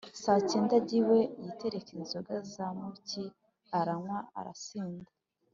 Sacyega 0.23 0.73
ajya 0.79 0.95
iwe, 1.01 1.19
yitereka 1.43 1.89
inzoga 1.99 2.33
z'amuki, 2.51 3.23
aranywa 3.79 4.17
arasinda. 4.39 5.11